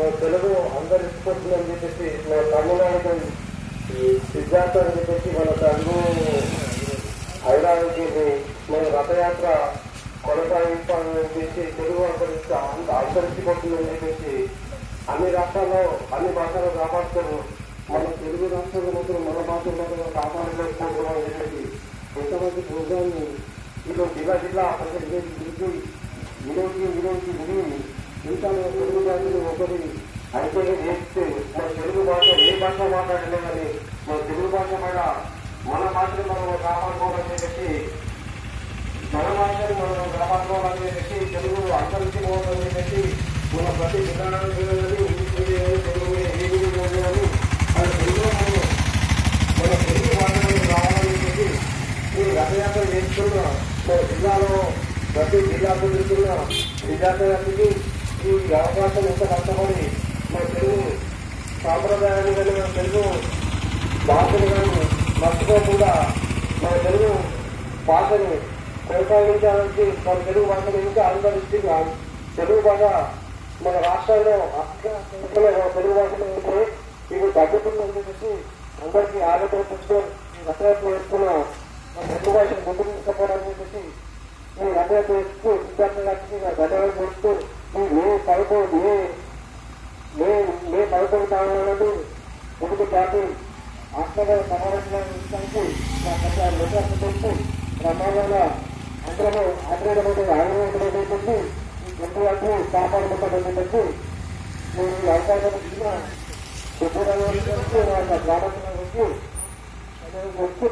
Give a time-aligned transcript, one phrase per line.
[0.00, 3.14] మా తెలుగు అందరు ఇష్టపడుతుందని చెప్పేసి మా తమిళనాడు
[4.32, 5.96] సిద్ధార్థం అని చెప్పేసి మన తెలుగు
[7.44, 8.06] హైదరాబాద్కి
[8.70, 9.48] మన రథయాత్ర
[10.24, 14.32] కొనసాగిస్తామని చెప్పేసి తెలుగు అంతరించి అంత అంతరించిపోతుందని చెప్పేసి
[15.10, 15.80] అన్ని రాష్ట్రాల్లో
[16.16, 17.38] అన్ని భాషలు కాపాడుతారు.
[17.90, 21.62] మన తెలుగు రాష్ట్రాల మాత్రం మన భాషలో కాపాడలేకపోతున్నాం అని చెప్పేసి
[22.20, 23.24] ఎంతమంది ప్రోగ్రాన్ని
[23.90, 25.70] ఇలా జిల్లా జిల్లా ప్రతి గురించి
[26.44, 27.32] వినోది వినోది
[28.22, 29.76] విని తెలుగు భాషను ఒకటి
[30.36, 31.22] అయితే నేర్పితే
[31.54, 33.38] మన తెలుగు భాష ఏ భాష మాట్లాడినా
[34.08, 34.98] మన తెలుగు భాష మీద
[35.66, 37.70] మన భాషను మనం కాపాడుకోవాలని చెప్పి
[39.14, 43.02] మన భాషను మనం కాపాడుకోవాలని చెప్పి తెలుగు అంతరించిపోవాలని చెప్పి
[43.54, 47.24] మన ప్రతి జిల్లాలో కానీ ఇంగ్లీష్ మీడియం తెలుగు ఏ మీడియం కానీ
[47.76, 48.66] అది తెలుగులో మనం
[49.60, 51.48] మన తెలుగు భాషలో రావాలని చెప్పి
[52.18, 53.40] ఈ రథయాత్ర చేస్తున్న
[53.86, 54.52] మన జిల్లాలో
[55.14, 56.34] ప్రతి జిల్లాకు తిరుగుతున్న
[56.84, 57.68] విద్యార్థులకి
[58.22, 59.76] ఈ అవకాశం ఎంత కష్టపడి
[60.32, 60.80] మన తెలుగు
[61.62, 63.04] సాంప్రదాయాన్ని కానీ మన తెలుగు
[64.06, 64.82] భాషను కానీ
[65.20, 65.92] మర్చిపోకుండా
[66.62, 67.10] మన తెలుగు
[67.86, 68.36] భాషని
[68.88, 71.60] కొనసాగించాలని మన తెలుగు భాషను ఇంకా అనుసరిస్తూ
[72.36, 72.82] తెలుగు భాష
[73.64, 74.92] మన రాష్ట్రంలో అక్కడ
[75.74, 76.58] తెలుగు భాషలో ఉంటే
[77.10, 78.32] ఇప్పుడు తగ్గుతుందని చెప్పేసి
[78.82, 79.64] అందరికీ ఆరోగ్యం
[80.46, 81.30] రథయాత్ర వేసుకున్న
[81.94, 83.82] మన తెలుగు భాషను ముందుకు తీసుకుపోవడానికి చెప్పేసి
[84.58, 87.30] ఈ రథయాత్ర వేస్తూ విద్యార్థులకి ధన్యవాదాలు చేస్తూ
[87.72, 87.82] ఈ
[88.26, 88.80] పడుకోండి.
[90.16, 90.30] పదకొండు
[90.70, 91.88] మే పడుకుంటాను మే పదకొండు
[92.60, 93.20] ముందుకు పార్టీ
[94.00, 95.62] ఆత్మగా సమావేశానికి
[96.54, 97.30] నిర్వాహం చేస్తూ
[97.80, 98.34] ప్రమాదాల
[99.08, 101.36] అందరూ ఆగ్రహమైన ఆగ్రహం చెప్పి
[101.96, 103.54] ఈ కాపాడుకుంటామని
[104.74, 105.88] నేను ఈ అవకాశం ఇచ్చిన
[106.74, 107.14] శుభ్రంగా
[108.18, 109.06] గ్రామంలో వచ్చి
[110.40, 110.68] వచ్చి